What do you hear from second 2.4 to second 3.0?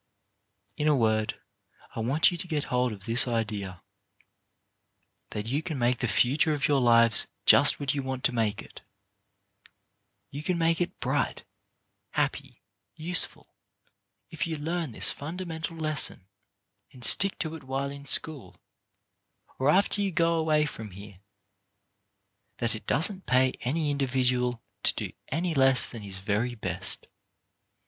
get hold